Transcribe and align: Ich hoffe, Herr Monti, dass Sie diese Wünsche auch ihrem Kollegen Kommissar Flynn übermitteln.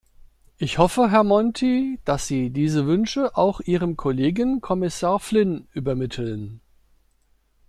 Ich 0.57 0.79
hoffe, 0.79 1.11
Herr 1.11 1.23
Monti, 1.23 1.99
dass 2.05 2.25
Sie 2.25 2.49
diese 2.49 2.87
Wünsche 2.87 3.37
auch 3.37 3.59
ihrem 3.61 3.97
Kollegen 3.97 4.59
Kommissar 4.59 5.19
Flynn 5.19 5.67
übermitteln. 5.73 6.59